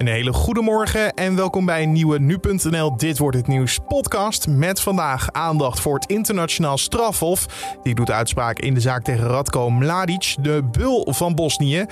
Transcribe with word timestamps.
Een 0.00 0.06
hele 0.06 0.32
goede 0.32 0.60
morgen 0.60 1.14
en 1.14 1.36
welkom 1.36 1.64
bij 1.64 1.82
een 1.82 1.92
nieuwe 1.92 2.18
Nu.nl 2.18 2.96
Dit 2.96 3.18
Wordt 3.18 3.36
Het 3.36 3.46
Nieuws 3.46 3.78
podcast. 3.88 4.48
Met 4.48 4.80
vandaag 4.80 5.32
aandacht 5.32 5.80
voor 5.80 5.94
het 5.94 6.10
internationaal 6.10 6.78
strafhof. 6.78 7.46
Die 7.82 7.94
doet 7.94 8.10
uitspraak 8.10 8.58
in 8.58 8.74
de 8.74 8.80
zaak 8.80 9.02
tegen 9.02 9.26
Radko 9.26 9.70
Mladic, 9.70 10.34
de 10.40 10.62
bul 10.70 11.06
van 11.10 11.34
Bosnië. 11.34 11.84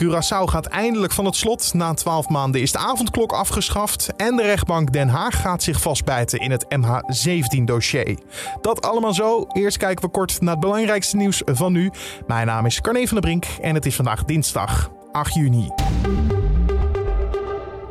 Curaçao 0.00 0.44
gaat 0.44 0.66
eindelijk 0.66 1.12
van 1.12 1.24
het 1.24 1.36
slot. 1.36 1.74
Na 1.74 1.94
12 1.94 2.28
maanden 2.28 2.60
is 2.60 2.72
de 2.72 2.78
avondklok 2.78 3.32
afgeschaft. 3.32 4.12
En 4.16 4.36
de 4.36 4.42
rechtbank 4.42 4.92
Den 4.92 5.08
Haag 5.08 5.40
gaat 5.40 5.62
zich 5.62 5.80
vastbijten 5.80 6.38
in 6.38 6.50
het 6.50 6.64
MH17-dossier. 6.64 8.18
Dat 8.60 8.82
allemaal 8.82 9.14
zo. 9.14 9.46
Eerst 9.52 9.76
kijken 9.76 10.04
we 10.04 10.10
kort 10.10 10.40
naar 10.40 10.52
het 10.52 10.60
belangrijkste 10.60 11.16
nieuws 11.16 11.42
van 11.44 11.72
nu. 11.72 11.90
Mijn 12.26 12.46
naam 12.46 12.66
is 12.66 12.80
Carne 12.80 13.08
van 13.08 13.20
der 13.20 13.30
Brink 13.30 13.46
en 13.60 13.74
het 13.74 13.86
is 13.86 13.96
vandaag 13.96 14.24
dinsdag 14.24 14.90
8 15.12 15.34
juni. 15.34 15.68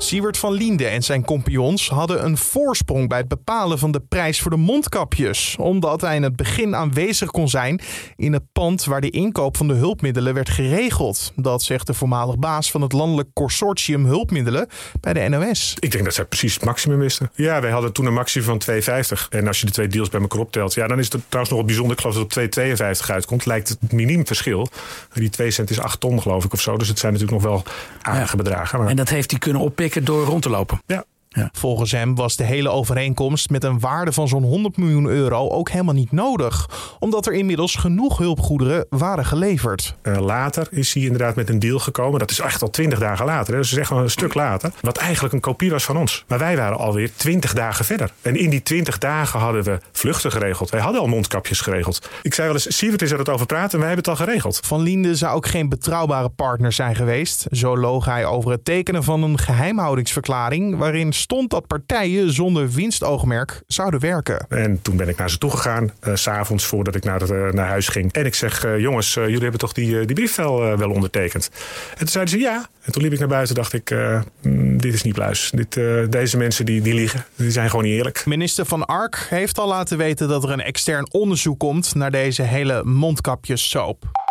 Siewert 0.04 0.38
van 0.38 0.54
Liende 0.54 0.88
en 0.88 1.04
zijn 1.04 1.26
compagnons 1.26 1.90
hadden 1.90 2.26
een 2.26 2.38
voorsprong 2.38 3.10
bij 3.10 3.18
het 3.18 3.28
bepalen 3.28 3.80
van 3.80 3.92
de 3.92 4.00
prijs 4.00 4.42
voor 4.42 4.52
de 4.52 4.58
mondkapjes, 4.58 5.56
omdat 5.60 6.02
hij 6.02 6.16
in 6.16 6.24
het 6.24 6.36
begin 6.36 6.76
aanwezig 6.76 7.32
kon 7.32 7.50
zijn 7.50 7.82
in 8.16 8.34
het 8.34 8.44
pand 8.52 8.84
waar 8.84 9.02
de 9.02 9.10
inkoop 9.10 9.58
van 9.58 9.68
de 9.68 9.74
hulpmiddelen 9.74 10.34
werd 10.34 10.50
geregeld. 10.50 11.32
Dat 11.36 11.64
zegt 11.64 11.88
de 11.88 11.94
voormalig 11.94 12.38
baas 12.38 12.72
van 12.72 12.82
het 12.82 12.92
landelijk 12.92 13.30
consortium 13.34 14.06
hulpmiddelen 14.06 14.68
bij 15.00 15.14
de 15.14 15.30
NOS. 15.30 15.76
Ik 15.80 15.92
denk 15.92 16.04
dat 16.04 16.14
zij 16.14 16.26
precies 16.26 16.54
het 16.54 16.66
maximum 16.66 17.00
wisten. 17.00 17.32
Ja, 17.36 17.62
wij 17.62 17.72
hadden 17.72 17.94
toen 17.94 18.06
een 18.06 18.14
maximum 18.14 18.62
van 18.62 18.62
2,50. 18.82 19.30
En 19.30 19.48
als 19.48 19.60
je 19.60 19.66
de 19.66 19.72
twee 19.72 19.88
deals 19.88 20.10
bij 20.10 20.22
elkaar 20.22 20.40
optelt, 20.40 20.74
ja, 20.74 20.88
dan 20.88 21.00
is 21.00 21.12
het 21.12 21.22
trouwens 21.22 21.50
nog 21.50 21.60
wat 21.60 21.66
bijzonder. 21.66 21.94
Ik 21.96 22.02
geloof 22.02 22.16
dat 22.16 22.36
het 22.36 22.58
op 22.58 23.04
2,52 23.06 23.14
uitkomt. 23.14 23.46
Lijkt 23.46 23.70
het 23.70 23.92
miniem 23.92 24.28
verschil. 24.28 24.68
Die 25.14 25.30
2 25.30 25.52
cent 25.52 25.70
is 25.70 25.80
8 25.80 26.00
ton, 26.00 26.22
geloof 26.22 26.46
ik, 26.46 26.54
of 26.54 26.62
zo. 26.62 26.78
Dus 26.78 26.88
het 26.88 27.00
zijn 27.00 27.14
natuurlijk 27.14 27.42
nog 27.42 27.52
wel 27.52 27.64
aardige 28.02 28.36
bedragen. 28.36 28.80
Maar... 28.80 28.88
En 28.88 28.96
dat 28.96 29.10
heeft 29.10 29.32
hij 29.32 29.40
kunnen 29.40 29.62
oppikken 29.62 29.93
door 30.02 30.26
rond 30.26 30.42
te 30.42 30.50
lopen. 30.50 30.82
Ja, 30.86 31.06
ja. 31.34 31.50
Volgens 31.52 31.92
hem 31.92 32.16
was 32.16 32.36
de 32.36 32.44
hele 32.44 32.70
overeenkomst 32.70 33.50
met 33.50 33.64
een 33.64 33.80
waarde 33.80 34.12
van 34.12 34.28
zo'n 34.28 34.44
100 34.44 34.78
miljoen 34.78 35.06
euro 35.06 35.50
ook 35.50 35.70
helemaal 35.70 35.94
niet 35.94 36.12
nodig, 36.12 36.70
omdat 37.00 37.26
er 37.26 37.34
inmiddels 37.34 37.76
genoeg 37.76 38.18
hulpgoederen 38.18 38.86
waren 38.90 39.26
geleverd. 39.26 39.96
Uh, 40.04 40.20
later 40.20 40.68
is 40.72 40.94
hij 40.94 41.04
inderdaad 41.04 41.36
met 41.36 41.50
een 41.50 41.60
deal 41.60 41.80
gekomen. 41.80 42.20
Dat 42.20 42.32
is 42.32 42.40
echt 42.40 42.62
al 42.62 42.70
20 42.70 43.00
dagen 43.00 43.26
later, 43.26 43.54
hè? 43.54 43.60
dus 43.60 43.76
echt 43.76 43.90
wel 43.90 44.00
een 44.00 44.10
stuk 44.10 44.34
later. 44.34 44.72
Wat 44.82 44.98
eigenlijk 44.98 45.34
een 45.34 45.40
kopie 45.40 45.72
was 45.72 45.84
van 45.84 45.98
ons. 45.98 46.24
Maar 46.28 46.40
wij 46.40 46.58
waren 46.58 46.78
alweer 46.78 47.12
20 47.16 47.54
dagen 47.54 47.86
verder. 47.86 48.12
En 48.22 48.36
in 48.36 48.50
die 48.50 48.64
20 48.64 48.98
dagen 48.98 49.40
hadden 49.40 49.64
we 49.64 49.78
vluchten 49.92 50.32
geregeld. 50.32 50.70
Wij 50.70 50.82
hadden 50.82 51.02
al 51.02 51.08
mondkapjes 51.08 51.62
geregeld. 51.62 52.10
Ik 52.22 52.34
zei 52.34 52.48
wel 52.48 52.56
eens, 52.56 52.78
Sievert 52.78 53.02
is 53.02 53.12
er 53.12 53.20
het 53.20 53.30
over 53.30 53.46
praten 53.46 53.72
en 53.72 53.80
wij 53.80 53.88
hebben 53.88 54.12
het 54.12 54.20
al 54.20 54.26
geregeld. 54.26 54.60
Van 54.66 54.82
Linde 54.82 55.16
zou 55.16 55.36
ook 55.36 55.48
geen 55.48 55.70
betrouwbare 55.70 56.30
partner 56.30 56.72
zijn 56.72 56.96
geweest. 56.96 57.46
Zo 57.52 57.78
loog 57.78 58.06
hij 58.06 58.26
over 58.26 58.52
het 58.52 58.66
tekenen 58.66 59.04
van 59.04 59.24
een 59.24 59.40
geheimhoudingsverklaring 59.40 60.78
waarin 60.78 61.14
stond 61.24 61.50
dat 61.50 61.68
partijen 61.68 62.34
zonder 62.34 62.72
winstoogmerk 62.72 63.62
zouden 63.68 64.00
werken. 64.00 64.46
En 64.50 64.82
toen 64.82 64.98
ben 64.98 65.08
ik 65.08 65.18
naar 65.18 65.30
ze 65.30 65.38
toe 65.38 65.52
gegaan, 65.52 65.92
uh, 66.04 66.16
s'avonds 66.16 66.66
voordat 66.66 66.96
ik 66.96 67.04
naar, 67.04 67.20
het, 67.20 67.30
uh, 67.30 67.52
naar 67.52 67.68
huis 67.68 67.88
ging. 67.88 68.14
En 68.14 68.26
ik 68.26 68.36
zeg, 68.36 68.66
uh, 68.66 68.80
jongens, 68.80 69.14
jullie 69.14 69.40
hebben 69.40 69.60
toch 69.60 69.74
die, 69.74 70.06
die 70.06 70.16
brief 70.16 70.36
wel, 70.36 70.78
wel 70.78 70.90
ondertekend? 70.90 71.50
En 71.92 71.98
toen 71.98 72.08
zeiden 72.08 72.34
ze 72.34 72.40
ja. 72.40 72.68
En 72.82 72.92
toen 72.92 73.02
liep 73.02 73.14
ik 73.14 73.20
naar 73.20 73.28
buiten 73.28 73.56
dacht 73.56 73.74
ik, 73.74 73.96
mm, 74.42 74.78
dit 74.78 74.94
is 74.94 75.04
niet 75.04 75.14
pluis. 75.14 75.52
Dit, 75.56 75.74
deze 76.12 76.38
mensen 76.38 76.66
die, 76.66 76.82
die 76.82 76.94
liegen, 76.94 77.26
die 77.36 77.52
zijn 77.52 77.70
gewoon 77.70 77.86
niet 77.86 77.94
eerlijk. 77.94 78.26
Minister 78.26 78.66
van 78.66 78.86
Ark 78.86 79.28
heeft 79.30 79.60
al 79.60 79.68
laten 79.68 79.98
weten 79.98 80.28
dat 80.28 80.44
er 80.44 80.50
een 80.50 80.62
extern 80.62 81.12
onderzoek 81.12 81.60
komt 81.60 81.96
naar 81.96 82.12
deze 82.12 82.42
hele 82.42 82.84
mondkapjessoap. 82.84 84.23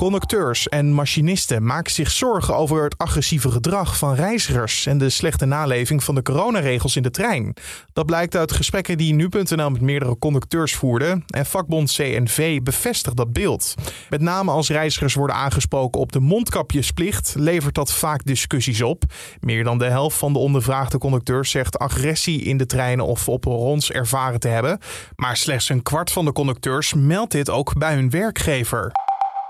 Conducteurs 0.00 0.68
en 0.68 0.92
machinisten 0.92 1.64
maken 1.64 1.92
zich 1.92 2.10
zorgen 2.10 2.56
over 2.56 2.84
het 2.84 2.98
agressieve 2.98 3.50
gedrag 3.50 3.96
van 3.96 4.14
reizigers 4.14 4.86
en 4.86 4.98
de 4.98 5.10
slechte 5.10 5.44
naleving 5.44 6.04
van 6.04 6.14
de 6.14 6.22
coronaregels 6.22 6.96
in 6.96 7.02
de 7.02 7.10
trein. 7.10 7.54
Dat 7.92 8.06
blijkt 8.06 8.36
uit 8.36 8.52
gesprekken 8.52 8.98
die 8.98 9.14
nu.nl 9.14 9.70
met 9.70 9.80
meerdere 9.80 10.18
conducteurs 10.18 10.74
voerde 10.74 11.22
en 11.26 11.46
vakbond 11.46 11.92
CNV 11.92 12.60
bevestigt 12.62 13.16
dat 13.16 13.32
beeld. 13.32 13.74
Met 14.10 14.20
name 14.20 14.50
als 14.50 14.68
reizigers 14.68 15.14
worden 15.14 15.36
aangesproken 15.36 16.00
op 16.00 16.12
de 16.12 16.20
mondkapjesplicht 16.20 17.34
levert 17.38 17.74
dat 17.74 17.92
vaak 17.92 18.24
discussies 18.24 18.82
op. 18.82 19.02
Meer 19.40 19.64
dan 19.64 19.78
de 19.78 19.88
helft 19.88 20.16
van 20.16 20.32
de 20.32 20.38
ondervraagde 20.38 20.98
conducteurs 20.98 21.50
zegt 21.50 21.78
agressie 21.78 22.42
in 22.42 22.56
de 22.56 22.66
treinen 22.66 23.06
of 23.06 23.28
op 23.28 23.44
rons 23.44 23.90
ervaren 23.90 24.40
te 24.40 24.48
hebben, 24.48 24.78
maar 25.16 25.36
slechts 25.36 25.68
een 25.68 25.82
kwart 25.82 26.12
van 26.12 26.24
de 26.24 26.32
conducteurs 26.32 26.94
meldt 26.94 27.32
dit 27.32 27.50
ook 27.50 27.78
bij 27.78 27.94
hun 27.94 28.10
werkgever. 28.10 28.92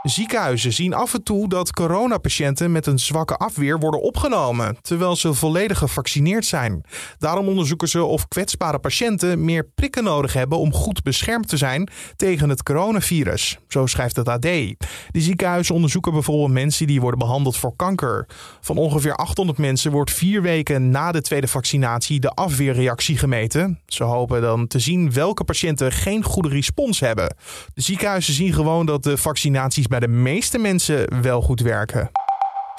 Ziekenhuizen 0.03 0.73
zien 0.73 0.95
af 0.95 1.15
en 1.15 1.23
toe 1.23 1.49
dat 1.49 1.73
coronapatiënten 1.73 2.73
met 2.73 2.87
een 2.87 2.99
zwakke 2.99 3.37
afweer 3.37 3.79
worden 3.79 4.03
opgenomen, 4.03 4.77
terwijl 4.83 5.17
ze 5.17 5.35
volledig 5.35 5.79
gevaccineerd 5.79 6.47
zijn. 6.47 6.85
Daarom 7.19 7.49
onderzoeken 7.49 7.89
ze 7.89 8.05
of 8.05 8.29
kwetsbare 8.29 8.79
patiënten 8.79 9.45
meer 9.45 9.69
prikken 9.75 10.05
nodig 10.05 10.33
hebben 10.33 10.59
om 10.59 10.73
goed 10.73 11.03
beschermd 11.03 11.49
te 11.49 11.57
zijn 11.57 11.89
tegen 12.17 12.49
het 12.49 12.63
coronavirus. 12.63 13.59
Zo 13.69 13.87
schrijft 13.87 14.17
het 14.17 14.29
AD. 14.29 14.43
De 14.43 14.77
ziekenhuizen 15.11 15.75
onderzoeken 15.75 16.13
bijvoorbeeld 16.13 16.53
mensen 16.53 16.87
die 16.87 17.01
worden 17.01 17.19
behandeld 17.19 17.57
voor 17.57 17.77
kanker. 17.77 18.27
Van 18.61 18.77
ongeveer 18.77 19.17
800 19.17 19.59
mensen 19.59 19.91
wordt 19.91 20.13
vier 20.13 20.43
weken 20.43 20.91
na 20.91 21.13
de 21.13 21.21
tweede 21.21 21.49
vaccinatie 21.49 22.21
de 22.21 22.31
afweerreactie 22.31 23.19
gemeten. 23.19 23.81
Ze 23.87 24.05
hopen 24.05 24.41
dan 24.41 24.67
te 24.67 24.79
zien 24.79 25.13
welke 25.13 25.45
patiënten 25.45 25.93
geen 25.93 26.23
goede 26.23 26.49
respons 26.49 27.01
hebben. 27.01 27.37
De 27.75 27.83
ziekenhuizen 27.83 28.35
zien 28.35 28.53
gewoon 28.53 28.87
dat 28.87 29.03
de 29.03 29.17
vaccinaties 29.17 29.89
bij 29.91 30.01
de 30.01 30.09
meeste 30.09 30.59
mensen 30.59 31.23
wel 31.23 31.43
goed 31.43 31.61
werken. 31.61 32.11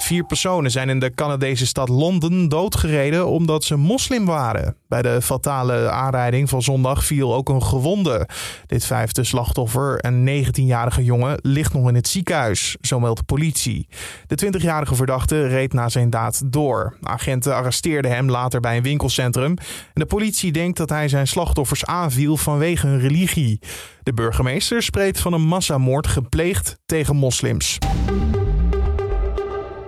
Vier 0.01 0.23
personen 0.23 0.71
zijn 0.71 0.89
in 0.89 0.99
de 0.99 1.13
Canadese 1.13 1.65
stad 1.65 1.89
Londen 1.89 2.49
doodgereden 2.49 3.27
omdat 3.27 3.63
ze 3.63 3.75
moslim 3.75 4.25
waren. 4.25 4.75
Bij 4.87 5.01
de 5.01 5.21
fatale 5.21 5.89
aanrijding 5.89 6.49
van 6.49 6.61
zondag 6.61 7.05
viel 7.05 7.35
ook 7.35 7.49
een 7.49 7.63
gewonde. 7.63 8.27
Dit 8.65 8.85
vijfde 8.85 9.23
slachtoffer, 9.23 10.05
een 10.05 10.45
19-jarige 10.45 11.03
jongen, 11.03 11.39
ligt 11.41 11.73
nog 11.73 11.87
in 11.87 11.95
het 11.95 12.07
ziekenhuis, 12.07 12.77
zo 12.81 12.99
meldt 12.99 13.19
de 13.19 13.25
politie. 13.25 13.87
De 14.27 14.45
20-jarige 14.45 14.95
verdachte 14.95 15.47
reed 15.47 15.73
na 15.73 15.89
zijn 15.89 16.09
daad 16.09 16.41
door. 16.45 16.97
Agenten 17.01 17.55
arresteerden 17.55 18.11
hem 18.11 18.29
later 18.29 18.59
bij 18.59 18.77
een 18.77 18.83
winkelcentrum. 18.83 19.57
En 19.93 20.01
de 20.01 20.05
politie 20.05 20.51
denkt 20.51 20.77
dat 20.77 20.89
hij 20.89 21.07
zijn 21.07 21.27
slachtoffers 21.27 21.85
aanviel 21.85 22.37
vanwege 22.37 22.87
hun 22.87 22.99
religie. 22.99 23.59
De 24.03 24.13
burgemeester 24.13 24.83
spreekt 24.83 25.19
van 25.19 25.33
een 25.33 25.47
massamoord 25.47 26.07
gepleegd 26.07 26.77
tegen 26.85 27.15
moslims. 27.15 27.77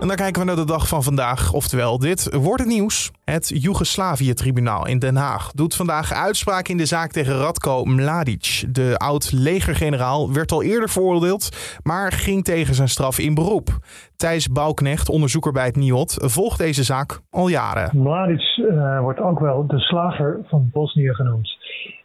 En 0.04 0.10
dan 0.10 0.18
kijken 0.18 0.42
we 0.42 0.48
naar 0.48 0.56
de 0.56 0.66
dag 0.66 0.88
van 0.88 1.04
vandaag. 1.04 1.54
Oftewel, 1.54 2.00
dit 2.00 2.36
wordt 2.36 2.60
het 2.60 2.70
nieuws. 2.70 3.12
Het 3.26 3.52
Joegoslavië-tribunaal 3.64 4.88
in 4.88 5.00
Den 5.00 5.16
Haag 5.16 5.52
doet 5.52 5.76
vandaag 5.76 6.14
uitspraak 6.14 6.68
in 6.68 6.78
de 6.78 6.86
zaak 6.86 7.12
tegen 7.12 7.38
Radko 7.38 7.84
Mladic. 7.86 8.66
De 8.70 8.96
oud-legergeneraal 8.98 10.34
werd 10.34 10.52
al 10.52 10.64
eerder 10.64 10.90
veroordeeld, 10.90 11.78
maar 11.84 12.12
ging 12.12 12.44
tegen 12.44 12.76
zijn 12.76 12.88
straf 12.88 13.20
in 13.20 13.34
beroep. 13.34 13.70
Thijs 14.16 14.48
Bouwknecht, 14.48 15.10
onderzoeker 15.10 15.52
bij 15.52 15.66
het 15.66 15.76
NIOD, 15.76 16.18
volgt 16.20 16.58
deze 16.58 16.84
zaak 16.84 17.20
al 17.30 17.48
jaren. 17.48 17.98
Mladic 17.98 18.58
uh, 18.58 19.00
wordt 19.00 19.20
ook 19.20 19.40
wel 19.40 19.68
de 19.68 19.80
slager 19.80 20.40
van 20.48 20.70
Bosnië 20.74 21.14
genoemd. 21.14 21.58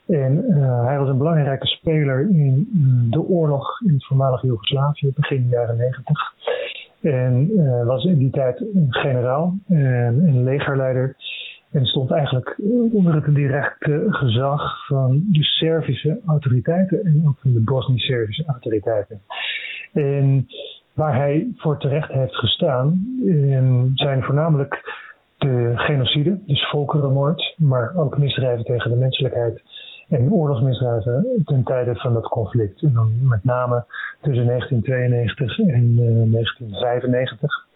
En 0.07 0.45
uh, 0.49 0.85
hij 0.85 0.99
was 0.99 1.09
een 1.09 1.19
belangrijke 1.19 1.67
speler 1.67 2.21
in 2.31 2.69
de 3.11 3.21
oorlog 3.21 3.81
in 3.81 3.93
het 3.93 4.07
voormalige 4.07 4.47
Joegoslavië, 4.47 5.13
begin 5.15 5.49
jaren 5.51 5.77
negentig. 5.77 6.37
En 7.01 7.51
uh, 7.51 7.87
was 7.87 8.05
in 8.05 8.19
die 8.19 8.31
tijd 8.31 8.61
een 8.61 8.87
generaal 8.89 9.55
en 9.69 10.23
een 10.27 10.45
legerleider. 10.45 11.17
En 11.71 11.85
stond 11.85 12.11
eigenlijk 12.11 12.59
onder 12.93 13.15
het 13.15 13.35
directe 13.35 14.05
gezag 14.09 14.87
van 14.87 15.23
de 15.33 15.43
Servische 15.43 16.21
autoriteiten 16.27 17.05
en 17.05 17.23
ook 17.27 17.39
van 17.39 17.53
de 17.53 17.61
Bosnisch-Servische 17.61 18.45
autoriteiten. 18.47 19.21
En 19.93 20.47
waar 20.93 21.17
hij 21.17 21.49
voor 21.57 21.79
terecht 21.79 22.13
heeft 22.13 22.35
gestaan 22.35 23.19
zijn 23.95 24.23
voornamelijk 24.23 24.83
de 25.39 25.73
genocide, 25.75 26.39
dus 26.47 26.69
volkerenmoord, 26.69 27.55
maar 27.57 27.93
ook 27.97 28.19
misdrijven 28.19 28.65
tegen 28.65 28.91
de 28.91 28.97
menselijkheid 28.97 29.63
en 30.09 30.33
oorlogsmisdrijven 30.33 31.43
ten 31.45 31.65
tijde 31.65 31.95
van 31.95 32.13
dat 32.13 32.29
conflict. 32.29 32.83
En 32.83 32.93
dan 32.93 33.29
met 33.29 33.45
name 33.45 33.85
tussen 34.21 34.47
1992 34.47 35.59
en 35.59 35.99
uh, 35.99 36.23
eh, 36.23 36.33
1995. 36.33 37.67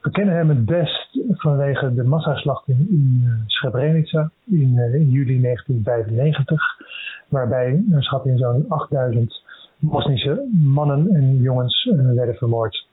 We 0.00 0.10
kennen 0.10 0.34
hem 0.34 0.48
het 0.48 0.64
best 0.64 1.18
vanwege 1.28 1.94
de 1.94 2.04
massaslachting 2.04 2.78
in 2.78 3.22
uh, 3.24 3.32
Srebrenica 3.46 4.30
in, 4.44 4.78
in, 4.92 5.10
juli 5.10 5.40
1995, 5.40 6.62
waarbij 7.28 7.84
naar 7.86 8.02
schatting 8.02 8.38
zo'n 8.38 8.64
8000 8.68 9.44
Bosnische 9.78 10.48
mannen 10.52 11.14
en 11.14 11.36
jongens 11.36 11.90
werden 12.14 12.34
vermoord 12.34 12.85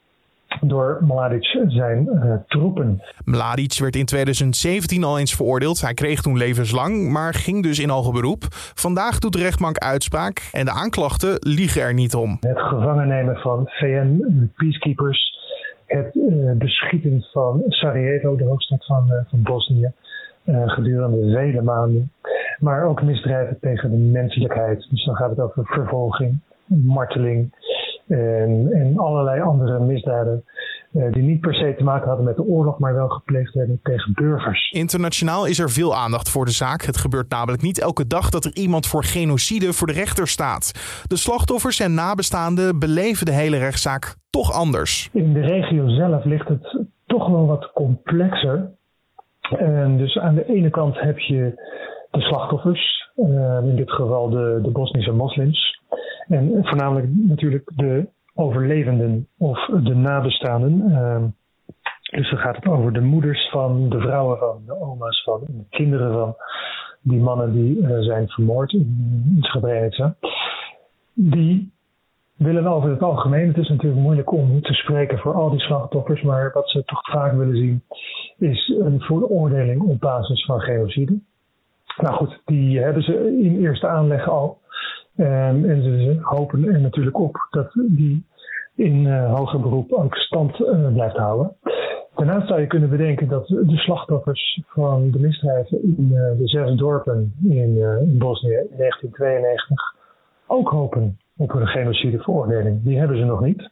door 0.62 0.98
Mladic 1.02 1.46
zijn 1.68 2.10
uh, 2.14 2.36
troepen. 2.48 3.02
Mladic 3.26 3.78
werd 3.80 3.96
in 3.96 4.06
2017 4.06 5.04
al 5.04 5.20
eens 5.20 5.36
veroordeeld. 5.36 5.82
Hij 5.82 5.94
kreeg 5.94 6.22
toen 6.22 6.38
levenslang, 6.38 7.10
maar 7.12 7.34
ging 7.34 7.64
dus 7.64 7.80
in 7.80 7.90
hoger 7.90 8.14
beroep. 8.14 8.44
Vandaag 8.74 9.20
doet 9.20 9.34
de 9.34 9.40
rechtbank 9.40 9.78
uitspraak 9.78 10.50
en 10.52 10.66
de 10.66 10.72
aanklachten 10.72 11.36
liegen 11.40 11.82
er 11.82 11.94
niet 11.94 12.16
om. 12.16 12.38
Het 12.40 12.60
gevangen 12.60 13.08
nemen 13.08 13.36
van 13.36 13.64
VN-peacekeepers 13.66 15.42
het 15.86 16.16
uh, 16.16 16.52
beschieten 16.52 17.26
van 17.32 17.64
Sarajevo, 17.68 18.36
de 18.36 18.44
hoofdstad 18.44 18.86
van, 18.86 19.06
uh, 19.12 19.16
van 19.30 19.42
Bosnië, 19.44 19.92
gedurende 20.46 21.34
vele 21.34 21.62
maanden. 21.62 22.12
Maar 22.60 22.86
ook 22.86 23.04
misdrijven 23.04 23.58
tegen 23.60 23.92
de 23.92 23.98
menselijkheid. 23.98 24.88
Dus 24.90 25.06
dan 25.06 25.16
gaat 25.16 25.30
het 25.30 25.40
over 25.40 25.66
vervolging, 25.66 26.40
marteling 26.66 27.54
en, 28.08 28.70
en 28.72 28.98
allerlei 28.98 29.42
andere 29.42 29.80
misdaden 29.80 30.44
eh, 30.94 31.12
die 31.12 31.24
niet 31.24 31.40
per 31.40 31.54
se 31.54 31.74
te 31.78 31.84
maken 31.84 32.08
hadden 32.08 32.26
met 32.26 32.36
de 32.36 32.44
oorlog, 32.44 32.80
maar 32.80 32.94
wel 32.94 33.10
gepleegd 33.10 33.54
werden 33.54 33.80
tegen 33.84 34.14
burgers. 34.14 34.72
Internationaal 34.72 35.46
is 35.46 35.60
er 35.60 35.70
veel 35.70 35.96
aandacht 35.96 36.30
voor 36.30 36.46
de 36.46 36.52
zaak. 36.52 36.82
Het 36.82 36.98
gebeurt 36.98 37.30
namelijk 37.30 37.62
niet 37.62 37.82
elke 37.82 38.08
dag 38.08 38.30
dat 38.30 38.46
er 38.46 38.56
iemand 38.56 38.88
voor 38.88 39.04
genocide 39.04 39.74
voor 39.74 39.88
de 39.88 39.94
rechter 39.94 40.28
staat. 40.28 40.72
De 41.08 41.18
slachtoffers 41.18 41.80
en 41.80 41.94
nabestaanden 41.94 42.80
beleven 42.80 43.26
de 43.26 43.32
hele 43.32 43.58
rechtszaak 43.58 44.16
toch 44.30 44.52
anders. 44.52 45.10
In 45.14 45.34
de 45.34 45.42
regio 45.42 45.88
zelf 45.88 46.24
ligt 46.24 46.48
het 46.48 46.86
toch 47.06 47.30
wel 47.30 47.46
wat 47.46 47.72
complexer. 47.74 48.72
En 49.58 49.98
dus 49.98 50.18
aan 50.18 50.36
de 50.36 50.46
ene 50.46 50.70
kant 50.70 51.00
heb 51.00 51.20
je 51.20 51.62
de 52.12 52.22
slachtoffers, 52.22 53.03
in 53.16 53.76
dit 53.76 53.92
geval 53.92 54.30
de, 54.30 54.60
de 54.64 54.72
Bosnische 54.72 55.12
moslims. 55.12 55.82
En 56.28 56.60
voornamelijk 56.62 57.08
natuurlijk 57.16 57.72
de 57.76 58.08
overlevenden 58.34 59.28
of 59.38 59.66
de 59.66 59.96
nabestaanden. 59.96 60.92
Ehm, 60.92 61.24
dus 62.12 62.30
dan 62.30 62.40
gaat 62.40 62.56
het 62.56 62.68
over 62.68 62.94
de 62.94 63.02
moeders 63.02 63.50
van, 63.50 63.90
de 63.90 64.00
vrouwen 64.00 64.38
van, 64.38 64.62
de 64.66 64.80
oma's 64.82 65.24
van, 65.24 65.40
de 65.48 65.66
kinderen 65.70 66.14
van 66.14 66.36
die 67.02 67.20
mannen 67.20 67.52
die 67.52 67.78
uh, 67.78 68.00
zijn 68.00 68.28
vermoord 68.28 68.72
in, 68.72 69.38
Srebrenica. 69.40 70.16
Die 71.14 71.72
willen 72.38 72.68
over 72.68 72.90
het 72.90 73.02
algemeen, 73.02 73.48
het 73.48 73.58
is 73.58 73.70
natuurlijk 73.70 74.02
moeilijk 74.02 74.32
om 74.32 74.62
te 74.62 74.74
spreken 74.74 75.18
voor 75.20 75.34
al 75.34 75.50
die 75.50 75.60
slachtoffers, 75.60 76.22
maar 76.22 76.52
wat 76.54 76.70
ze 76.70 76.84
toch 76.84 77.10
vaak 77.10 77.34
willen 77.34 77.56
zien 77.56 77.84
is 78.38 78.74
een 78.80 79.00
veroordeling 79.00 79.82
op 79.82 80.00
basis 80.00 80.46
van 80.46 80.60
genocide. 80.60 81.20
Nou 81.98 82.16
goed, 82.16 82.42
die 82.46 82.80
hebben 82.80 83.04
ze 83.04 83.40
in 83.42 83.60
eerste 83.60 83.88
aanleg 83.88 84.30
al 84.30 84.62
Um, 85.18 85.70
en 85.70 85.84
ze 85.84 86.18
hopen 86.22 86.66
er 86.66 86.82
natuurlijk 86.82 87.20
op 87.20 87.48
dat 87.50 87.72
die 87.74 88.26
in 88.76 89.06
uh, 89.06 89.34
hoger 89.36 89.60
beroep 89.60 89.92
ook 89.92 90.16
stand 90.16 90.60
uh, 90.60 90.94
blijft 90.94 91.18
houden. 91.18 91.56
Daarnaast 92.16 92.48
zou 92.48 92.60
je 92.60 92.68
kunnen 92.68 92.90
bedenken 92.90 93.28
dat 93.28 93.48
de 93.48 93.78
slachtoffers 93.78 94.62
van 94.68 95.12
de 95.12 95.20
misdrijven 95.20 95.84
in 95.84 96.10
uh, 96.12 96.38
de 96.38 96.48
zes 96.48 96.76
dorpen 96.76 97.34
in, 97.44 97.78
in 98.02 98.18
Bosnië 98.18 98.68
in 98.70 98.78
1992 98.78 99.96
ook 100.48 100.70
hopen 100.70 101.18
op 101.38 101.54
een 101.54 101.68
genocideveroordeling. 101.68 102.84
Die 102.84 103.00
hebben 103.00 103.18
ze 103.18 103.24
nog 103.24 103.42
niet. 103.42 103.70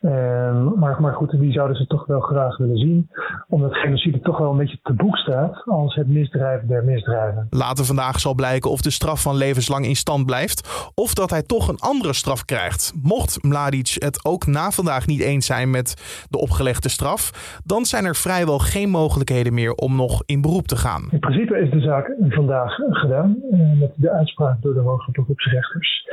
Um, 0.00 0.78
maar, 0.78 1.00
maar 1.00 1.12
goed, 1.12 1.30
die 1.30 1.52
zouden 1.52 1.76
ze 1.76 1.86
toch 1.86 2.06
wel 2.06 2.20
graag 2.20 2.56
willen 2.56 2.76
zien. 2.76 3.10
Omdat 3.48 3.76
genocide 3.76 4.20
toch 4.20 4.38
wel 4.38 4.50
een 4.50 4.56
beetje 4.56 4.78
te 4.82 4.92
boek 4.92 5.16
staat 5.16 5.62
als 5.64 5.94
het 5.94 6.08
misdrijven 6.08 6.68
der 6.68 6.84
misdrijven. 6.84 7.46
Later 7.50 7.84
vandaag 7.84 8.20
zal 8.20 8.34
blijken 8.34 8.70
of 8.70 8.80
de 8.80 8.90
straf 8.90 9.22
van 9.22 9.36
levenslang 9.36 9.86
in 9.86 9.96
stand 9.96 10.26
blijft. 10.26 10.90
Of 10.94 11.14
dat 11.14 11.30
hij 11.30 11.42
toch 11.42 11.68
een 11.68 11.78
andere 11.78 12.12
straf 12.12 12.44
krijgt. 12.44 12.92
Mocht 13.02 13.42
Mladic 13.42 13.96
het 13.98 14.24
ook 14.24 14.46
na 14.46 14.70
vandaag 14.70 15.06
niet 15.06 15.20
eens 15.20 15.46
zijn 15.46 15.70
met 15.70 16.26
de 16.30 16.38
opgelegde 16.38 16.88
straf. 16.88 17.60
Dan 17.64 17.84
zijn 17.84 18.04
er 18.04 18.14
vrijwel 18.14 18.58
geen 18.58 18.88
mogelijkheden 18.88 19.54
meer 19.54 19.72
om 19.72 19.96
nog 19.96 20.22
in 20.26 20.40
beroep 20.40 20.66
te 20.66 20.76
gaan. 20.76 21.08
In 21.10 21.18
principe 21.18 21.58
is 21.58 21.70
de 21.70 21.80
zaak 21.80 22.14
vandaag 22.28 22.74
gedaan. 22.74 23.36
Met 23.78 23.92
de 23.96 24.10
uitspraak 24.10 24.62
door 24.62 24.74
de 24.74 24.80
hoge 24.80 25.10
beroepsrechters. 25.10 26.04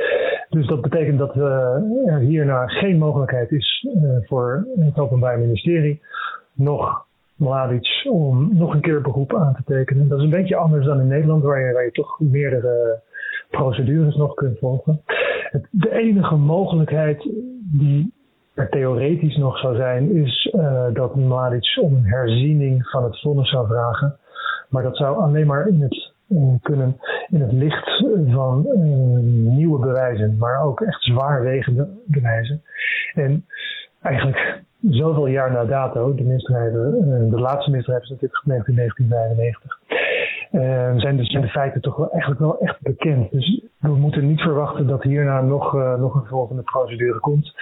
Dus 0.48 0.66
dat 0.66 0.80
betekent 0.80 1.18
dat 1.18 1.36
uh, 1.36 1.42
er 2.06 2.18
hierna 2.18 2.66
geen 2.66 2.98
mogelijkheid 2.98 3.50
is 3.50 3.83
voor 4.26 4.66
het 4.76 4.98
Openbaar 4.98 5.38
Ministerie 5.38 6.00
nog 6.52 7.06
Mladic 7.36 8.06
om 8.10 8.56
nog 8.56 8.74
een 8.74 8.80
keer 8.80 9.00
beroep 9.00 9.34
aan 9.34 9.54
te 9.54 9.62
tekenen. 9.64 10.08
Dat 10.08 10.18
is 10.18 10.24
een 10.24 10.30
beetje 10.30 10.56
anders 10.56 10.86
dan 10.86 11.00
in 11.00 11.06
Nederland, 11.06 11.42
waar 11.42 11.84
je, 11.84 11.90
toch 11.92 12.20
meerdere 12.20 13.00
procedures 13.50 14.16
nog 14.16 14.34
kunt 14.34 14.58
volgen. 14.58 15.02
De 15.70 15.92
enige 15.92 16.36
mogelijkheid 16.36 17.28
die 17.78 18.12
er 18.54 18.68
theoretisch 18.68 19.36
nog 19.36 19.58
zou 19.58 19.76
zijn, 19.76 20.10
is 20.10 20.52
uh, 20.54 20.86
dat 20.92 21.14
Mladic 21.14 21.78
om 21.80 21.94
een 21.94 22.06
herziening 22.06 22.88
van 22.88 23.04
het 23.04 23.20
vonnis 23.20 23.50
zou 23.50 23.66
vragen. 23.66 24.16
Maar 24.68 24.82
dat 24.82 24.96
zou 24.96 25.18
alleen 25.18 25.46
maar 25.46 25.68
in 25.68 25.82
het 25.82 26.13
kunnen 26.62 26.96
in 27.28 27.40
het 27.40 27.52
licht 27.52 28.04
van 28.32 28.66
uh, 28.66 28.78
nieuwe 29.56 29.78
bewijzen, 29.78 30.36
maar 30.38 30.62
ook 30.62 30.80
echt 30.80 31.02
zwaarwegende 31.02 31.88
bewijzen. 32.06 32.62
En 33.14 33.46
eigenlijk 34.02 34.62
zoveel 34.90 35.26
jaar 35.26 35.52
na 35.52 35.64
dato, 35.64 36.14
de 36.14 36.22
misdrijven, 36.22 36.96
uh, 36.98 37.30
de 37.30 37.40
laatste 37.40 37.70
misdrijven 37.70 38.04
is 38.04 38.10
natuurlijk 38.10 38.40
gepleegd 38.40 38.68
in 38.68 38.74
1995, 38.74 39.78
uh, 40.52 41.00
zijn, 41.00 41.16
de, 41.16 41.40
de 41.40 41.48
feiten 41.48 41.80
toch 41.80 41.96
wel 41.96 42.10
eigenlijk 42.10 42.40
wel 42.40 42.58
echt 42.58 42.80
bekend. 42.80 43.30
Dus 43.30 43.62
we 43.78 43.94
moeten 43.94 44.26
niet 44.26 44.40
verwachten 44.40 44.86
dat 44.86 45.02
hierna 45.02 45.40
nog, 45.40 45.72
nog 45.98 46.14
een 46.14 46.26
volgende 46.28 46.62
procedure 46.62 47.18
komt. 47.18 47.54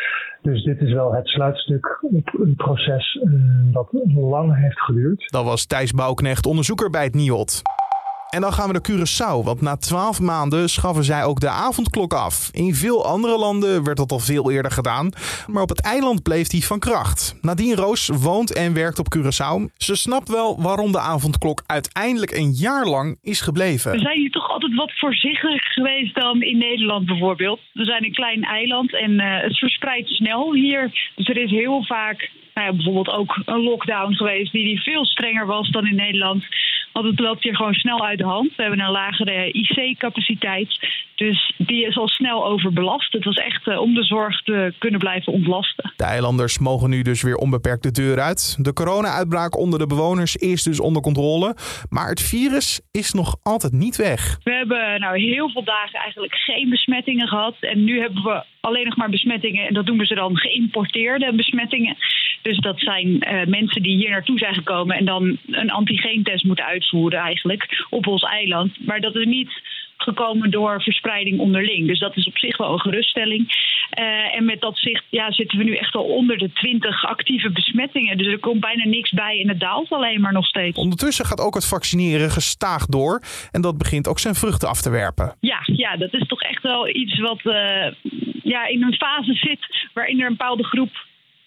Dus 0.42 0.62
dit 0.62 0.80
is 0.80 0.92
wel 0.92 1.14
het 1.14 1.26
sluitstuk 1.26 1.98
op 2.02 2.40
een 2.40 2.54
proces 2.56 3.26
dat 3.72 3.88
lang 4.14 4.56
heeft 4.56 4.80
geduurd. 4.80 5.30
Dat 5.30 5.44
was 5.44 5.66
Thijs 5.66 5.92
Bouwknecht, 5.92 6.46
onderzoeker 6.46 6.90
bij 6.90 7.04
het 7.04 7.14
NIOD. 7.14 7.62
En 8.36 8.40
dan 8.40 8.52
gaan 8.52 8.66
we 8.66 8.72
naar 8.72 8.90
Curaçao, 8.90 9.44
want 9.44 9.60
na 9.60 9.76
twaalf 9.76 10.20
maanden 10.20 10.68
schaffen 10.68 11.04
zij 11.04 11.24
ook 11.24 11.40
de 11.40 11.48
avondklok 11.48 12.12
af. 12.12 12.50
In 12.52 12.74
veel 12.74 13.06
andere 13.06 13.38
landen 13.38 13.84
werd 13.84 13.96
dat 13.96 14.10
al 14.12 14.18
veel 14.18 14.50
eerder 14.50 14.70
gedaan, 14.70 15.10
maar 15.46 15.62
op 15.62 15.68
het 15.68 15.82
eiland 15.82 16.22
bleef 16.22 16.46
die 16.48 16.64
van 16.64 16.78
kracht. 16.78 17.38
Nadine 17.42 17.74
Roos 17.74 18.08
woont 18.08 18.54
en 18.56 18.74
werkt 18.74 18.98
op 18.98 19.06
Curaçao. 19.16 19.76
Ze 19.76 19.96
snapt 19.96 20.28
wel 20.28 20.62
waarom 20.62 20.92
de 20.92 20.98
avondklok 20.98 21.62
uiteindelijk 21.66 22.30
een 22.30 22.52
jaar 22.52 22.86
lang 22.86 23.18
is 23.22 23.40
gebleven. 23.40 23.92
We 23.92 23.98
zijn 23.98 24.18
hier 24.18 24.30
toch 24.30 24.48
altijd 24.48 24.74
wat 24.74 24.92
voorzichtiger 24.98 25.72
geweest 25.72 26.14
dan 26.14 26.42
in 26.42 26.58
Nederland 26.58 27.06
bijvoorbeeld. 27.06 27.60
We 27.72 27.84
zijn 27.84 28.04
een 28.04 28.12
klein 28.12 28.42
eiland 28.42 28.94
en 28.94 29.10
uh, 29.10 29.40
het 29.40 29.58
verspreidt 29.58 30.08
snel 30.08 30.54
hier. 30.54 31.10
Dus 31.14 31.28
er 31.28 31.36
is 31.36 31.50
heel 31.50 31.84
vaak 31.84 32.30
nou 32.54 32.74
bijvoorbeeld 32.74 33.10
ook 33.10 33.42
een 33.44 33.62
lockdown 33.62 34.14
geweest 34.14 34.52
die, 34.52 34.64
die 34.64 34.82
veel 34.82 35.04
strenger 35.04 35.46
was 35.46 35.70
dan 35.70 35.86
in 35.86 35.96
Nederland. 35.96 36.44
Want 36.92 37.06
het 37.06 37.18
loopt 37.20 37.42
hier 37.42 37.56
gewoon 37.56 37.74
snel 37.74 38.06
uit 38.06 38.18
de 38.18 38.24
hand. 38.24 38.56
We 38.56 38.62
hebben 38.62 38.80
een 38.80 38.90
lagere 38.90 39.52
IC-capaciteit. 39.52 40.78
Dus 41.14 41.54
die 41.56 41.86
is 41.86 41.96
al 41.96 42.08
snel 42.08 42.46
overbelast. 42.46 43.12
Het 43.12 43.24
was 43.24 43.36
echt 43.36 43.66
uh, 43.66 43.80
om 43.80 43.94
de 43.94 44.04
zorg 44.04 44.42
te 44.42 44.74
kunnen 44.78 45.00
blijven 45.00 45.32
ontlasten. 45.32 45.92
De 45.96 46.04
eilanders 46.04 46.58
mogen 46.58 46.90
nu 46.90 47.02
dus 47.02 47.22
weer 47.22 47.36
onbeperkt 47.36 47.82
de 47.82 47.90
deur 47.90 48.20
uit. 48.20 48.64
De 48.64 48.72
corona-uitbraak 48.72 49.58
onder 49.58 49.78
de 49.78 49.86
bewoners 49.86 50.36
is 50.36 50.62
dus 50.62 50.80
onder 50.80 51.02
controle. 51.02 51.56
Maar 51.88 52.08
het 52.08 52.22
virus 52.22 52.80
is 52.90 53.12
nog 53.12 53.36
altijd 53.42 53.72
niet 53.72 53.96
weg. 53.96 54.38
We 54.44 54.52
hebben 54.52 55.00
nou 55.00 55.18
heel 55.18 55.50
veel 55.50 55.64
dagen 55.64 55.98
eigenlijk 55.98 56.34
geen 56.34 56.68
besmettingen 56.68 57.28
gehad. 57.28 57.54
En 57.60 57.84
nu 57.84 58.00
hebben 58.00 58.22
we 58.22 58.44
alleen 58.60 58.84
nog 58.84 58.96
maar 58.96 59.10
besmettingen. 59.10 59.66
En 59.66 59.74
dat 59.74 59.86
noemen 59.86 60.06
ze 60.06 60.14
dan 60.14 60.36
geïmporteerde 60.36 61.32
besmettingen. 61.34 61.96
Dus 62.42 62.58
dat 62.58 62.80
zijn 62.80 63.08
uh, 63.08 63.44
mensen 63.46 63.82
die 63.82 63.96
hier 63.96 64.10
naartoe 64.10 64.38
zijn 64.38 64.54
gekomen 64.54 64.96
en 64.96 65.04
dan 65.04 65.38
een 65.46 65.70
antigeentest 65.70 66.44
moeten 66.44 66.64
uitvoeren 66.64 67.18
eigenlijk 67.18 67.86
op 67.90 68.06
ons 68.06 68.22
eiland. 68.22 68.86
Maar 68.86 69.00
dat 69.00 69.16
is 69.16 69.24
niet 69.24 69.60
gekomen 69.96 70.50
door 70.50 70.82
verspreiding 70.82 71.40
onderling. 71.40 71.86
Dus 71.86 71.98
dat 71.98 72.16
is 72.16 72.26
op 72.26 72.38
zich 72.38 72.56
wel 72.56 72.72
een 72.72 72.80
geruststelling. 72.80 73.70
Uh, 73.98 74.36
en 74.36 74.44
met 74.44 74.60
dat 74.60 74.78
zicht 74.78 75.04
ja, 75.08 75.32
zitten 75.32 75.58
we 75.58 75.64
nu 75.64 75.76
echt 75.76 75.94
al 75.94 76.04
onder 76.04 76.38
de 76.38 76.52
20 76.52 77.04
actieve 77.04 77.50
besmettingen. 77.50 78.18
Dus 78.18 78.26
er 78.26 78.38
komt 78.38 78.60
bijna 78.60 78.84
niks 78.84 79.10
bij 79.10 79.40
en 79.40 79.48
het 79.48 79.60
daalt 79.60 79.90
alleen 79.90 80.20
maar 80.20 80.32
nog 80.32 80.46
steeds. 80.46 80.78
Ondertussen 80.78 81.24
gaat 81.24 81.40
ook 81.40 81.54
het 81.54 81.68
vaccineren 81.68 82.30
gestaag 82.30 82.86
door. 82.86 83.22
En 83.50 83.60
dat 83.60 83.78
begint 83.78 84.08
ook 84.08 84.18
zijn 84.18 84.34
vruchten 84.34 84.68
af 84.68 84.80
te 84.80 84.90
werpen. 84.90 85.36
Ja, 85.40 85.58
ja 85.64 85.96
dat 85.96 86.14
is 86.14 86.26
toch 86.26 86.42
echt 86.42 86.62
wel 86.62 86.88
iets 86.88 87.18
wat 87.18 87.40
uh, 87.44 87.54
ja, 88.42 88.66
in 88.66 88.82
een 88.82 88.94
fase 88.94 89.34
zit 89.34 89.88
waarin 89.92 90.20
er 90.20 90.26
een 90.26 90.36
bepaalde 90.36 90.64
groep 90.64 90.90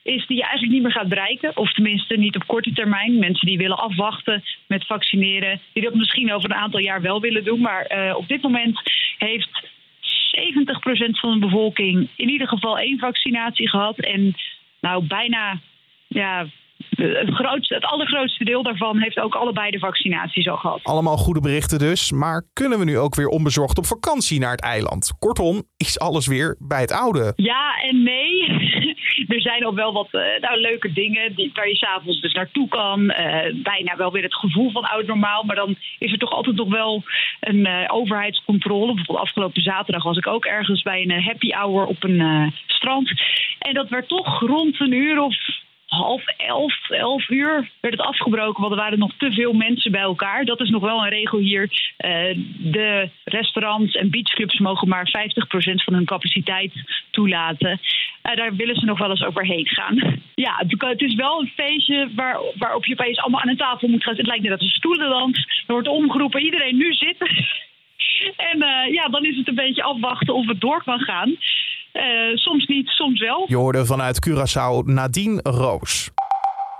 is 0.05 0.27
die 0.27 0.37
je 0.37 0.43
eigenlijk 0.43 0.73
niet 0.73 0.81
meer 0.81 0.91
gaat 0.91 1.07
bereiken. 1.07 1.57
Of 1.57 1.73
tenminste 1.73 2.15
niet 2.15 2.35
op 2.35 2.47
korte 2.47 2.73
termijn. 2.73 3.19
Mensen 3.19 3.47
die 3.47 3.57
willen 3.57 3.77
afwachten 3.77 4.43
met 4.67 4.85
vaccineren. 4.85 5.61
Die 5.73 5.83
dat 5.83 5.93
misschien 5.93 6.33
over 6.33 6.49
een 6.49 6.57
aantal 6.57 6.79
jaar 6.79 7.01
wel 7.01 7.21
willen 7.21 7.43
doen. 7.43 7.61
Maar 7.61 8.07
uh, 8.07 8.15
op 8.15 8.27
dit 8.27 8.41
moment 8.41 8.81
heeft 9.17 9.63
70% 9.63 11.19
van 11.19 11.31
de 11.31 11.39
bevolking 11.39 12.09
in 12.15 12.29
ieder 12.29 12.47
geval 12.47 12.79
één 12.79 12.99
vaccinatie 12.99 13.69
gehad. 13.69 13.97
En 13.97 14.35
nou 14.79 15.03
bijna 15.07 15.59
ja, 16.07 16.47
het, 16.95 17.29
grootste, 17.33 17.73
het 17.73 17.85
allergrootste 17.85 18.43
deel 18.43 18.63
daarvan 18.63 18.97
heeft 18.97 19.19
ook 19.19 19.35
allebei 19.35 19.71
de 19.71 19.79
vaccinaties 19.79 20.47
al 20.47 20.57
gehad. 20.57 20.79
Allemaal 20.83 21.17
goede 21.17 21.39
berichten 21.39 21.79
dus. 21.79 22.11
Maar 22.11 22.43
kunnen 22.53 22.79
we 22.79 22.85
nu 22.85 22.97
ook 22.97 23.15
weer 23.15 23.27
onbezorgd 23.27 23.77
op 23.77 23.85
vakantie 23.85 24.39
naar 24.39 24.51
het 24.51 24.61
eiland? 24.61 25.13
Kortom, 25.19 25.63
is 25.77 25.99
alles 25.99 26.27
weer 26.27 26.55
bij 26.59 26.81
het 26.81 26.91
oude? 26.91 27.33
Ja 27.35 27.75
en 27.81 28.03
nee. 28.03 28.47
er 29.35 29.41
zijn 29.41 29.61
nog 29.61 29.75
wel 29.75 29.93
wat 29.93 30.07
uh, 30.11 30.21
nou, 30.41 30.59
leuke 30.59 30.93
dingen 30.93 31.35
die, 31.35 31.51
waar 31.53 31.67
je 31.67 31.75
s'avonds 31.75 32.21
dus 32.21 32.33
naartoe 32.33 32.67
kan. 32.67 33.01
Uh, 33.01 33.63
bijna 33.63 33.95
wel 33.97 34.11
weer 34.11 34.23
het 34.23 34.35
gevoel 34.35 34.71
van 34.71 34.83
oud 34.83 35.05
normaal. 35.05 35.43
Maar 35.43 35.55
dan 35.55 35.75
is 35.99 36.11
er 36.11 36.17
toch 36.17 36.31
altijd 36.31 36.55
nog 36.55 36.69
wel 36.69 37.03
een 37.39 37.67
uh, 37.67 37.85
overheidscontrole. 37.87 38.93
Bijvoorbeeld 38.93 39.27
afgelopen 39.27 39.61
zaterdag 39.61 40.03
was 40.03 40.17
ik 40.17 40.27
ook 40.27 40.45
ergens 40.45 40.81
bij 40.81 41.01
een 41.01 41.23
happy 41.23 41.49
hour 41.49 41.85
op 41.85 42.03
een 42.03 42.53
strand. 42.67 43.11
En 43.59 43.73
dat 43.73 43.89
werd 43.89 44.07
toch 44.07 44.39
rond 44.39 44.79
een 44.79 44.91
uur 44.91 45.21
of 45.21 45.35
half 45.95 46.23
elf, 46.37 46.89
elf 46.89 47.29
uur 47.29 47.69
werd 47.79 47.97
het 47.97 48.07
afgebroken, 48.07 48.61
want 48.61 48.73
er 48.73 48.79
waren 48.79 48.99
nog 48.99 49.11
te 49.17 49.31
veel 49.31 49.53
mensen 49.53 49.91
bij 49.91 50.01
elkaar. 50.01 50.45
Dat 50.45 50.61
is 50.61 50.69
nog 50.69 50.81
wel 50.81 51.03
een 51.03 51.09
regel 51.09 51.39
hier. 51.39 51.63
Uh, 51.63 52.37
de 52.57 53.09
restaurants 53.23 53.95
en 53.95 54.09
beachclubs 54.09 54.59
mogen 54.59 54.87
maar 54.87 55.07
50% 55.07 55.83
van 55.83 55.93
hun 55.93 56.05
capaciteit 56.05 56.73
toelaten. 57.11 57.79
Uh, 58.23 58.35
daar 58.35 58.55
willen 58.55 58.75
ze 58.75 58.85
nog 58.85 58.99
wel 58.99 59.09
eens 59.09 59.25
overheen 59.25 59.67
gaan. 59.67 60.03
Ja, 60.35 60.63
het 60.77 61.01
is 61.01 61.15
wel 61.15 61.41
een 61.41 61.51
feestje 61.55 62.09
waar, 62.15 62.39
waarop 62.57 62.85
je 62.85 62.93
opeens 62.93 63.17
allemaal 63.17 63.41
aan 63.41 63.49
een 63.49 63.57
tafel 63.57 63.87
moet 63.87 64.03
gaan. 64.03 64.15
Het 64.15 64.25
lijkt 64.25 64.41
net 64.41 64.51
dat 64.51 64.61
een 64.61 64.67
stoelendans. 64.67 65.37
Er 65.67 65.73
wordt 65.73 65.87
omgeroepen, 65.87 66.41
iedereen 66.41 66.77
nu 66.77 66.93
zitten. 66.93 67.27
en 68.51 68.57
uh, 68.57 68.93
ja, 68.93 69.07
dan 69.07 69.25
is 69.25 69.37
het 69.37 69.47
een 69.47 69.55
beetje 69.55 69.83
afwachten 69.83 70.33
of 70.33 70.47
het 70.47 70.61
door 70.61 70.83
kan 70.83 70.99
gaan. 70.99 71.37
Uh, 71.95 72.35
soms 72.35 72.65
niet, 72.65 72.87
soms 72.87 73.19
wel. 73.19 73.45
Je 73.47 73.55
hoorde 73.55 73.85
vanuit 73.85 74.29
Curaçao 74.29 74.85
Nadine 74.85 75.39
Roos. 75.43 76.11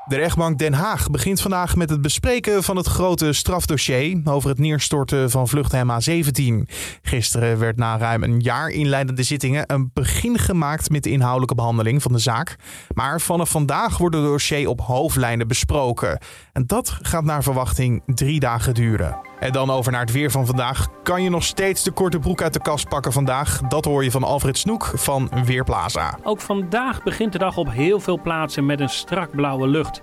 De 0.08 0.16
rechtbank 0.16 0.58
Den 0.58 0.74
Haag 0.74 1.10
begint 1.10 1.42
vandaag 1.42 1.76
met 1.76 1.90
het 1.90 2.02
bespreken 2.02 2.64
van 2.64 2.76
het 2.76 2.88
grote 2.88 3.34
strafdossier 3.34 4.22
over 4.24 4.50
het 4.50 4.60
neerstorten 4.60 5.30
van 5.30 5.48
vlucht 5.48 5.76
MH17. 5.76 6.72
Gisteren 7.02 7.60
werd 7.60 7.78
na 7.78 7.98
ruim 7.98 8.24
een 8.24 8.40
jaar 8.40 8.70
inleidende 8.70 9.24
zittingen 9.24 9.64
een 9.68 9.90
begin 9.94 10.38
gemaakt 10.38 10.90
met 10.90 11.04
de 11.04 11.10
inhoudelijke 11.12 11.56
behandeling 11.56 12.02
van 12.02 12.12
de 12.12 12.20
zaak. 12.20 12.56
Maar 12.94 13.22
vanaf 13.22 13.50
vandaag 13.50 13.98
wordt 13.98 14.16
het 14.16 14.26
dossier 14.26 14.70
op 14.70 14.82
hoofdlijnen 14.82 15.48
besproken. 15.48 16.20
En 16.54 16.64
dat 16.66 16.98
gaat 17.02 17.24
naar 17.24 17.44
verwachting 17.44 18.02
drie 18.06 18.40
dagen 18.40 18.74
duren. 18.74 19.18
En 19.40 19.52
dan 19.52 19.70
over 19.70 19.92
naar 19.92 20.02
het 20.02 20.12
weer 20.12 20.32
van 20.32 20.46
vandaag. 20.46 20.88
Kan 21.04 21.24
je 21.24 21.30
nog 21.30 21.44
steeds 21.44 21.84
de 21.84 21.92
korte 21.92 22.20
broek 22.20 22.42
uit 22.42 22.54
de 22.54 22.62
kast 22.62 22.90
pakken 22.90 23.12
vandaag? 23.12 23.62
Dat 23.62 23.86
hoor 23.86 24.04
je 24.04 24.12
van 24.12 24.24
Alfred 24.24 24.58
Snoek 24.58 24.92
van 24.96 25.30
Weerplaza. 25.46 26.18
Ook 26.24 26.42
vandaag 26.42 27.04
begint 27.04 27.32
de 27.32 27.38
dag 27.38 27.58
op 27.58 27.72
heel 27.72 28.00
veel 28.00 28.22
plaatsen 28.22 28.66
met 28.66 28.80
een 28.80 28.90
strak 28.90 29.32
blauwe 29.32 29.68
lucht. 29.68 29.95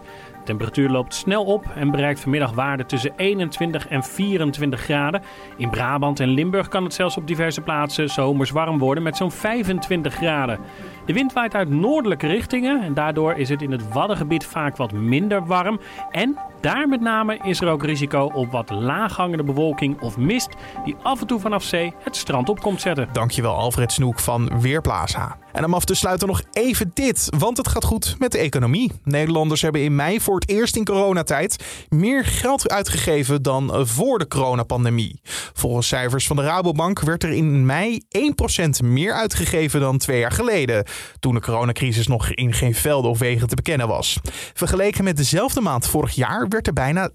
De 0.43 0.43
temperatuur 0.45 0.89
loopt 0.91 1.15
snel 1.15 1.45
op 1.45 1.65
en 1.75 1.91
bereikt 1.91 2.21
vanmiddag 2.21 2.53
waarden 2.53 2.87
tussen 2.87 3.13
21 3.17 3.89
en 3.89 4.03
24 4.03 4.81
graden. 4.81 5.23
In 5.57 5.71
Brabant 5.71 6.21
en 6.21 6.29
Limburg 6.29 6.69
kan 6.69 6.85
het 6.85 6.95
zelfs 6.95 7.17
op 7.17 7.27
diverse 7.27 7.61
plaatsen 7.61 8.09
zomers 8.09 8.51
warm 8.51 8.79
worden 8.79 9.03
met 9.03 9.17
zo'n 9.17 9.31
25 9.31 10.15
graden. 10.15 10.59
De 11.07 11.13
wind 11.13 11.33
waait 11.33 11.55
uit 11.55 11.69
noordelijke 11.69 12.27
richtingen 12.27 12.83
en 12.83 12.95
daardoor 12.95 13.35
is 13.35 13.49
het 13.49 13.63
in 13.63 13.73
het 13.73 13.93
Waddengebied 13.93 14.47
vaak 14.47 14.77
wat 14.77 14.93
minder 14.93 15.47
warm. 15.47 15.81
En 16.11 16.39
daar 16.63 16.89
met 16.89 17.01
name 17.01 17.39
is 17.43 17.61
er 17.61 17.69
ook 17.69 17.85
risico 17.85 18.31
op 18.35 18.51
wat 18.51 18.71
laaghangende 18.71 19.45
bewolking 19.45 20.01
of 20.01 20.17
mist 20.17 20.49
die 20.85 20.97
af 21.03 21.21
en 21.21 21.27
toe 21.27 21.41
vanaf 21.41 21.63
zee 21.63 21.95
het 22.05 22.17
strand 22.17 22.49
op 22.49 22.61
komt 22.61 22.81
zetten. 22.81 23.09
Dankjewel 23.13 23.55
Alfred 23.55 23.93
Snoek 23.93 24.19
van 24.19 24.61
Weerplaza. 24.61 25.37
En 25.53 25.65
om 25.65 25.75
af 25.75 25.85
te 25.85 25.95
sluiten 25.95 26.29
nog 26.29 26.43
even 26.53 26.91
dit, 26.95 27.29
want 27.39 27.57
het 27.57 27.69
gaat 27.69 27.85
goed 27.85 28.15
met 28.19 28.33
de 28.33 28.39
economie. 28.39 28.93
Nederlanders 29.05 29.63
hebben 29.63 29.83
in 29.83 29.95
mei 29.95 30.21
voor 30.21 30.35
het 30.35 30.49
eerst 30.49 30.77
in 30.77 30.85
coronatijd 30.85 31.65
meer 31.89 32.25
geld 32.25 32.71
uitgegeven 32.71 33.43
dan 33.43 33.87
voor 33.87 34.19
de 34.19 34.29
coronapandemie. 34.29 35.21
Volgens 35.53 35.89
cijfers 35.89 36.27
van 36.27 36.37
de 36.37 36.43
Rabobank 36.43 37.01
werd 37.01 37.23
er 37.23 37.33
in 37.33 37.67
mei 37.67 38.01
1% 38.83 38.85
meer 38.85 39.13
uitgegeven 39.13 39.81
dan 39.81 39.99
twee 39.99 40.19
jaar 40.19 40.33
geleden, 40.33 40.87
toen 41.21 41.35
de 41.35 41.41
coronacrisis 41.41 42.07
nog 42.07 42.31
in 42.31 42.53
geen 42.53 42.75
velden 42.75 43.11
of 43.11 43.19
wegen 43.19 43.49
te 43.49 43.55
bekennen 43.55 43.89
was. 43.89 44.21
Vergeleken 44.55 45.05
met 45.05 45.17
dezelfde 45.17 45.61
maand 45.61 45.87
vorig 45.87 46.15
jaar 46.15 46.49
werd 46.53 46.67
er 46.67 46.73
bijna 46.73 47.11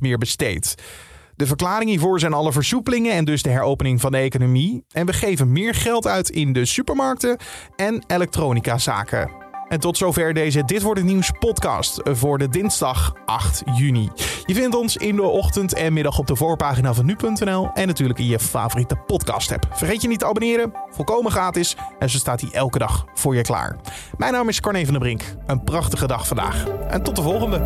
meer 0.00 0.18
besteed. 0.18 0.74
De 1.36 1.46
verklaring 1.46 1.90
hiervoor 1.90 2.20
zijn 2.20 2.32
alle 2.32 2.52
versoepelingen 2.52 3.12
en 3.12 3.24
dus 3.24 3.42
de 3.42 3.50
heropening 3.50 4.00
van 4.00 4.12
de 4.12 4.18
economie. 4.18 4.84
En 4.92 5.06
we 5.06 5.12
geven 5.12 5.52
meer 5.52 5.74
geld 5.74 6.06
uit 6.06 6.30
in 6.30 6.52
de 6.52 6.64
supermarkten 6.64 7.36
en 7.76 8.04
elektronicazaken. 8.06 9.41
En 9.72 9.80
tot 9.80 9.96
zover 9.96 10.34
deze 10.34 10.64
Dit 10.64 10.82
wordt 10.82 11.00
het 11.00 11.08
nieuws 11.08 11.30
podcast 11.38 12.00
voor 12.04 12.38
de 12.38 12.48
dinsdag 12.48 13.14
8 13.24 13.62
juni. 13.74 14.10
Je 14.44 14.54
vindt 14.54 14.74
ons 14.74 14.96
in 14.96 15.16
de 15.16 15.22
ochtend 15.22 15.74
en 15.74 15.92
middag 15.92 16.18
op 16.18 16.26
de 16.26 16.36
voorpagina 16.36 16.94
van 16.94 17.06
nu.nl 17.06 17.70
en 17.74 17.86
natuurlijk 17.86 18.18
in 18.18 18.26
je 18.26 18.38
favoriete 18.38 18.96
podcast 18.96 19.52
app. 19.52 19.66
Vergeet 19.70 20.02
je 20.02 20.08
niet 20.08 20.18
te 20.18 20.26
abonneren, 20.26 20.72
volkomen 20.90 21.30
gratis 21.30 21.76
en 21.98 22.10
zo 22.10 22.18
staat 22.18 22.40
hij 22.40 22.50
elke 22.52 22.78
dag 22.78 23.04
voor 23.14 23.36
je 23.36 23.42
klaar. 23.42 23.76
Mijn 24.16 24.32
naam 24.32 24.48
is 24.48 24.60
Carne 24.60 24.84
van 24.84 24.92
der 24.92 25.02
Brink. 25.02 25.22
Een 25.46 25.64
prachtige 25.64 26.06
dag 26.06 26.26
vandaag 26.26 26.66
en 26.88 27.02
tot 27.02 27.16
de 27.16 27.22
volgende. 27.22 27.58